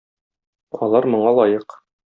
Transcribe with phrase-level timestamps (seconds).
[0.87, 1.81] Алар моңа лаек.